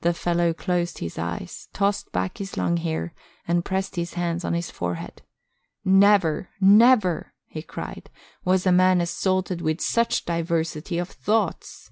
[0.00, 3.12] The fellow closed his eyes, tossed back his long hair,
[3.46, 5.20] and pressed his hands on his forehead.
[5.84, 8.08] "Never, never," he cried,
[8.42, 11.90] "was a man assaulted with such diversity of thoughts!"